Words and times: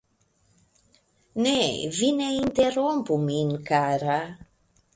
Ne, 1.47 1.53
vi 1.99 2.09
ne 2.21 2.31
interrompu 2.39 3.21
min, 3.29 3.55
kara! 3.71 4.19